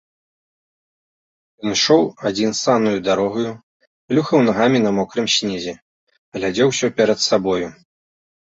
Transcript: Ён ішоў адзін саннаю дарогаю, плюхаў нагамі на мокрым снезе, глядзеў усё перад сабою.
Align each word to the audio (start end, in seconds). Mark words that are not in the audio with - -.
Ён 1.63 1.69
ішоў 1.75 2.01
адзін 2.29 2.51
саннаю 2.61 3.03
дарогаю, 3.09 3.51
плюхаў 4.07 4.39
нагамі 4.49 4.79
на 4.89 4.97
мокрым 5.03 5.27
снезе, 5.37 5.73
глядзеў 6.39 6.67
усё 6.75 6.87
перад 6.99 7.19
сабою. 7.31 7.67